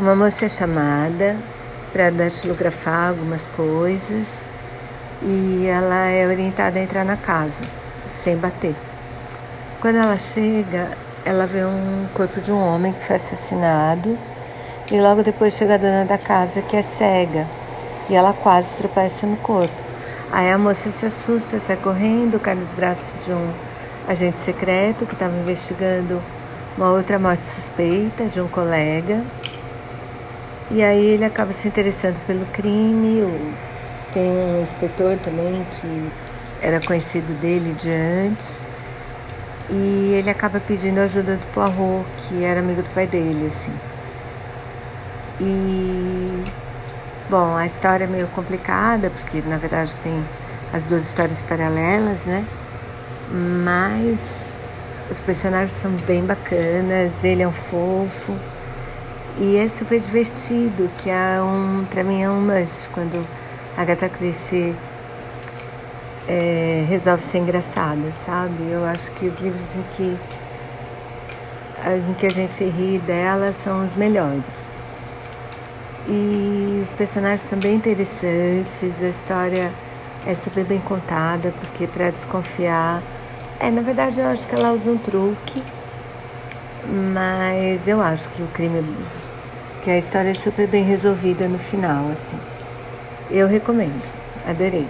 [0.00, 1.36] Uma moça é chamada
[1.92, 4.44] para datilografar algumas coisas
[5.20, 7.64] e ela é orientada a entrar na casa
[8.08, 8.76] sem bater.
[9.80, 10.92] Quando ela chega,
[11.24, 14.16] ela vê um corpo de um homem que foi assassinado
[14.88, 17.44] e logo depois chega a dona da casa que é cega
[18.08, 19.82] e ela quase tropeça no corpo.
[20.30, 23.52] Aí a moça se assusta, sai correndo, cai nos braços de um
[24.06, 26.22] agente secreto que estava investigando
[26.76, 29.24] uma outra morte suspeita de um colega.
[30.70, 33.22] E aí ele acaba se interessando pelo crime.
[34.12, 36.08] Tem um inspetor também que
[36.60, 38.62] era conhecido dele de antes.
[39.70, 43.72] E ele acaba pedindo ajuda do Poirot, que era amigo do pai dele, assim.
[45.40, 46.44] E
[47.30, 50.24] bom, a história é meio complicada, porque na verdade tem
[50.72, 52.44] as duas histórias paralelas, né?
[53.30, 54.42] Mas
[55.10, 58.34] os personagens são bem bacanas, ele é um fofo
[59.36, 63.26] e é super divertido, que é um, pra mim é um must quando
[63.76, 64.74] Agatha Christie
[66.26, 68.70] é, resolve ser engraçada, sabe?
[68.70, 70.18] Eu acho que os livros em que,
[72.10, 74.70] em que a gente ri dela são os melhores.
[76.06, 79.72] E os personagens são bem interessantes, a história
[80.26, 83.02] é super bem contada, porque para desconfiar.
[83.60, 85.62] É, na verdade eu acho que ela usa um truque,
[86.86, 88.82] mas eu acho que o crime.
[89.82, 92.38] que a história é super bem resolvida no final, assim.
[93.30, 94.02] Eu recomendo,
[94.46, 94.88] adorei.